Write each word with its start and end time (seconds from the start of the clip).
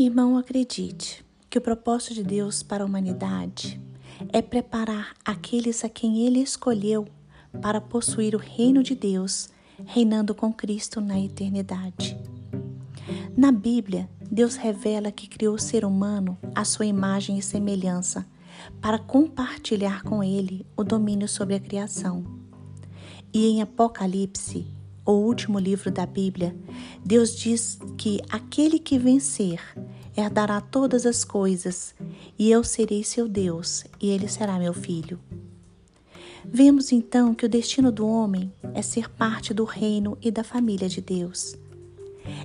Irmão, 0.00 0.36
acredite 0.36 1.26
que 1.50 1.58
o 1.58 1.60
propósito 1.60 2.14
de 2.14 2.22
Deus 2.22 2.62
para 2.62 2.84
a 2.84 2.86
humanidade 2.86 3.80
é 4.32 4.40
preparar 4.40 5.12
aqueles 5.24 5.84
a 5.84 5.88
quem 5.88 6.24
Ele 6.24 6.38
escolheu 6.38 7.08
para 7.60 7.80
possuir 7.80 8.36
o 8.36 8.38
reino 8.38 8.80
de 8.80 8.94
Deus, 8.94 9.48
reinando 9.84 10.36
com 10.36 10.52
Cristo 10.52 11.00
na 11.00 11.18
eternidade. 11.18 12.16
Na 13.36 13.50
Bíblia, 13.50 14.08
Deus 14.30 14.54
revela 14.54 15.10
que 15.10 15.26
criou 15.26 15.56
o 15.56 15.60
ser 15.60 15.84
humano 15.84 16.38
à 16.54 16.64
sua 16.64 16.86
imagem 16.86 17.36
e 17.36 17.42
semelhança 17.42 18.24
para 18.80 19.00
compartilhar 19.00 20.04
com 20.04 20.22
ele 20.22 20.64
o 20.76 20.84
domínio 20.84 21.26
sobre 21.26 21.56
a 21.56 21.60
criação. 21.60 22.24
E 23.34 23.48
em 23.48 23.62
Apocalipse, 23.62 24.64
o 25.08 25.12
último 25.12 25.58
livro 25.58 25.90
da 25.90 26.04
Bíblia, 26.04 26.54
Deus 27.02 27.34
diz 27.34 27.78
que 27.96 28.20
aquele 28.28 28.78
que 28.78 28.98
vencer 28.98 29.58
herdará 30.14 30.60
todas 30.60 31.06
as 31.06 31.24
coisas, 31.24 31.94
e 32.38 32.50
eu 32.50 32.62
serei 32.62 33.02
seu 33.02 33.26
Deus, 33.26 33.86
e 33.98 34.10
ele 34.10 34.28
será 34.28 34.58
meu 34.58 34.74
filho. 34.74 35.18
Vemos 36.44 36.92
então 36.92 37.34
que 37.34 37.46
o 37.46 37.48
destino 37.48 37.90
do 37.90 38.06
homem 38.06 38.52
é 38.74 38.82
ser 38.82 39.08
parte 39.08 39.54
do 39.54 39.64
reino 39.64 40.18
e 40.20 40.30
da 40.30 40.44
família 40.44 40.90
de 40.90 41.00
Deus. 41.00 41.56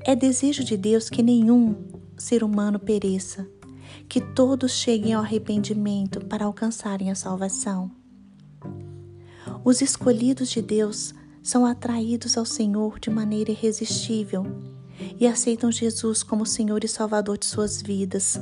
É 0.00 0.16
desejo 0.16 0.64
de 0.64 0.78
Deus 0.78 1.10
que 1.10 1.22
nenhum 1.22 1.76
ser 2.16 2.42
humano 2.42 2.78
pereça, 2.78 3.46
que 4.08 4.18
todos 4.18 4.72
cheguem 4.72 5.12
ao 5.12 5.22
arrependimento 5.22 6.24
para 6.24 6.46
alcançarem 6.46 7.10
a 7.10 7.14
salvação. 7.14 7.90
Os 9.62 9.82
escolhidos 9.82 10.48
de 10.48 10.62
Deus 10.62 11.14
são 11.46 11.64
atraídos 11.64 12.36
ao 12.36 12.44
Senhor 12.44 12.98
de 12.98 13.08
maneira 13.08 13.52
irresistível 13.52 14.44
e 15.16 15.28
aceitam 15.28 15.70
Jesus 15.70 16.24
como 16.24 16.44
Senhor 16.44 16.82
e 16.82 16.88
Salvador 16.88 17.38
de 17.38 17.46
suas 17.46 17.80
vidas, 17.80 18.40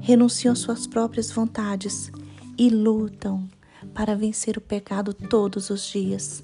renunciam 0.00 0.56
suas 0.56 0.86
próprias 0.86 1.30
vontades 1.30 2.10
e 2.56 2.70
lutam 2.70 3.46
para 3.92 4.16
vencer 4.16 4.56
o 4.56 4.62
pecado 4.62 5.12
todos 5.12 5.68
os 5.68 5.84
dias. 5.88 6.42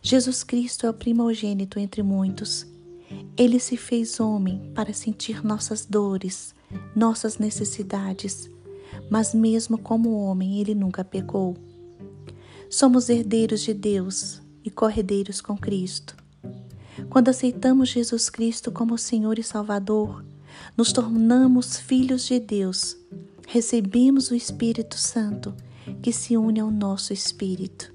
Jesus 0.00 0.44
Cristo 0.44 0.86
é 0.86 0.90
o 0.90 0.94
primogênito 0.94 1.80
entre 1.80 2.04
muitos. 2.04 2.64
Ele 3.36 3.58
se 3.58 3.76
fez 3.76 4.20
homem 4.20 4.70
para 4.76 4.92
sentir 4.92 5.44
nossas 5.44 5.84
dores, 5.84 6.54
nossas 6.94 7.36
necessidades, 7.36 8.48
mas 9.10 9.34
mesmo 9.34 9.76
como 9.76 10.20
homem, 10.20 10.60
ele 10.60 10.72
nunca 10.72 11.02
pecou. 11.02 11.56
Somos 12.70 13.08
herdeiros 13.08 13.62
de 13.62 13.74
Deus, 13.74 14.40
e 14.64 14.70
corredeiros 14.70 15.40
com 15.40 15.56
Cristo. 15.56 16.16
Quando 17.08 17.28
aceitamos 17.28 17.88
Jesus 17.88 18.28
Cristo 18.28 18.70
como 18.70 18.98
Senhor 18.98 19.38
e 19.38 19.42
Salvador, 19.42 20.24
nos 20.76 20.92
tornamos 20.92 21.78
filhos 21.78 22.26
de 22.26 22.38
Deus, 22.38 22.96
recebemos 23.46 24.30
o 24.30 24.34
Espírito 24.34 24.96
Santo 24.96 25.54
que 26.02 26.12
se 26.12 26.36
une 26.36 26.60
ao 26.60 26.70
nosso 26.70 27.12
espírito. 27.12 27.92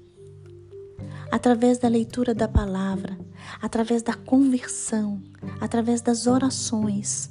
Através 1.30 1.78
da 1.78 1.88
leitura 1.88 2.34
da 2.34 2.48
palavra, 2.48 3.18
através 3.60 4.02
da 4.02 4.14
conversão, 4.14 5.22
através 5.60 6.00
das 6.00 6.26
orações, 6.26 7.30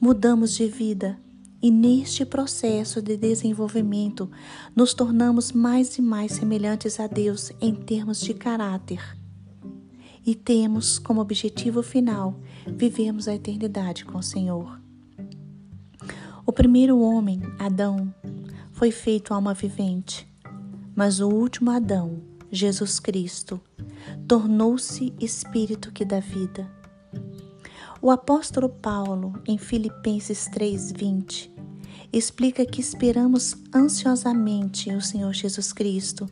mudamos 0.00 0.54
de 0.54 0.66
vida 0.66 1.18
e 1.62 1.70
neste 1.70 2.26
processo 2.26 3.00
de 3.00 3.16
desenvolvimento, 3.16 4.28
nos 4.74 4.92
tornamos 4.92 5.52
mais 5.52 5.96
e 5.96 6.02
mais 6.02 6.32
semelhantes 6.32 6.98
a 6.98 7.06
Deus 7.06 7.52
em 7.60 7.72
termos 7.72 8.20
de 8.20 8.34
caráter. 8.34 9.16
E 10.26 10.34
temos 10.34 10.98
como 10.98 11.20
objetivo 11.20 11.82
final 11.82 12.40
vivemos 12.66 13.28
a 13.28 13.34
eternidade 13.34 14.04
com 14.04 14.18
o 14.18 14.22
Senhor. 14.22 14.80
O 16.44 16.52
primeiro 16.52 16.98
homem, 16.98 17.40
Adão, 17.58 18.12
foi 18.72 18.90
feito 18.90 19.32
alma 19.32 19.54
vivente, 19.54 20.26
mas 20.96 21.20
o 21.20 21.28
último 21.28 21.70
Adão, 21.70 22.20
Jesus 22.50 22.98
Cristo, 22.98 23.60
tornou-se 24.26 25.14
espírito 25.20 25.92
que 25.92 26.04
dá 26.04 26.18
vida. 26.18 26.68
O 28.00 28.10
apóstolo 28.10 28.68
Paulo, 28.68 29.40
em 29.46 29.56
Filipenses 29.56 30.48
3:20, 30.48 31.51
explica 32.12 32.66
que 32.66 32.80
esperamos 32.80 33.56
ansiosamente 33.74 34.90
o 34.90 35.00
Senhor 35.00 35.32
Jesus 35.32 35.72
Cristo 35.72 36.28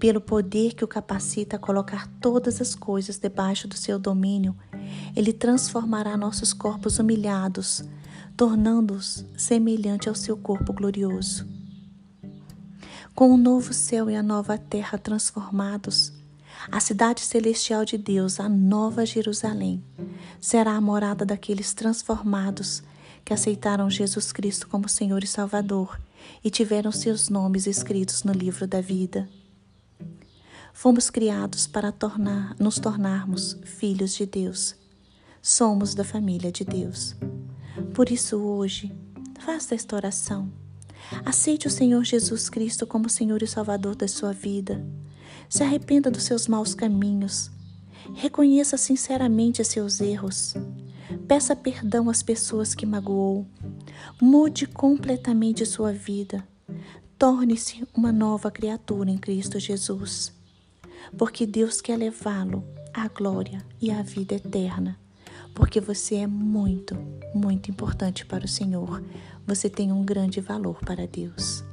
pelo 0.00 0.20
poder 0.20 0.74
que 0.74 0.82
o 0.82 0.88
capacita 0.88 1.56
a 1.56 1.58
colocar 1.58 2.08
todas 2.20 2.60
as 2.60 2.74
coisas 2.74 3.18
debaixo 3.18 3.68
do 3.68 3.76
seu 3.76 3.98
domínio, 3.98 4.56
ele 5.14 5.30
transformará 5.30 6.16
nossos 6.16 6.54
corpos 6.54 6.98
humilhados, 6.98 7.84
tornando-os 8.34 9.26
semelhante 9.36 10.08
ao 10.08 10.14
seu 10.14 10.38
corpo 10.38 10.72
glorioso. 10.72 11.46
Com 13.14 13.30
o 13.30 13.36
novo 13.36 13.74
céu 13.74 14.08
e 14.08 14.16
a 14.16 14.22
nova 14.22 14.56
terra 14.56 14.96
transformados, 14.96 16.14
a 16.72 16.80
cidade 16.80 17.20
celestial 17.20 17.84
de 17.84 17.98
Deus, 17.98 18.40
a 18.40 18.48
nova 18.48 19.04
Jerusalém, 19.04 19.84
será 20.40 20.72
a 20.72 20.80
morada 20.80 21.26
daqueles 21.26 21.74
transformados 21.74 22.82
que 23.24 23.32
aceitaram 23.32 23.90
Jesus 23.90 24.32
Cristo 24.32 24.68
como 24.68 24.88
Senhor 24.88 25.22
e 25.22 25.26
Salvador 25.26 26.00
e 26.42 26.50
tiveram 26.50 26.92
seus 26.92 27.28
nomes 27.28 27.66
escritos 27.66 28.24
no 28.24 28.32
livro 28.32 28.66
da 28.66 28.80
vida. 28.80 29.28
Fomos 30.72 31.10
criados 31.10 31.66
para 31.66 31.92
tornar, 31.92 32.56
nos 32.58 32.78
tornarmos 32.78 33.58
filhos 33.64 34.14
de 34.14 34.24
Deus. 34.24 34.74
Somos 35.42 35.94
da 35.94 36.04
família 36.04 36.50
de 36.50 36.64
Deus. 36.64 37.14
Por 37.94 38.10
isso, 38.10 38.38
hoje, 38.38 38.92
faça 39.38 39.74
esta 39.74 39.96
oração. 39.96 40.50
Aceite 41.24 41.66
o 41.66 41.70
Senhor 41.70 42.04
Jesus 42.04 42.48
Cristo 42.48 42.86
como 42.86 43.08
Senhor 43.08 43.42
e 43.42 43.46
Salvador 43.46 43.94
da 43.94 44.06
sua 44.06 44.32
vida. 44.32 44.84
Se 45.48 45.62
arrependa 45.62 46.10
dos 46.10 46.24
seus 46.24 46.46
maus 46.46 46.74
caminhos. 46.74 47.50
Reconheça 48.14 48.76
sinceramente 48.76 49.64
seus 49.64 50.00
erros. 50.00 50.54
Peça 51.26 51.54
perdão 51.54 52.08
às 52.08 52.22
pessoas 52.22 52.74
que 52.74 52.86
magoou. 52.86 53.46
Mude 54.20 54.66
completamente 54.66 55.64
sua 55.66 55.92
vida. 55.92 56.46
Torne-se 57.18 57.86
uma 57.94 58.12
nova 58.12 58.50
criatura 58.50 59.10
em 59.10 59.18
Cristo 59.18 59.58
Jesus. 59.58 60.32
Porque 61.16 61.46
Deus 61.46 61.80
quer 61.80 61.96
levá-lo 61.96 62.64
à 62.92 63.08
glória 63.08 63.64
e 63.80 63.90
à 63.90 64.02
vida 64.02 64.34
eterna. 64.34 64.98
Porque 65.54 65.80
você 65.80 66.16
é 66.16 66.26
muito, 66.26 66.96
muito 67.34 67.70
importante 67.70 68.24
para 68.24 68.44
o 68.44 68.48
Senhor. 68.48 69.02
Você 69.46 69.68
tem 69.68 69.92
um 69.92 70.04
grande 70.04 70.40
valor 70.40 70.80
para 70.80 71.06
Deus. 71.06 71.64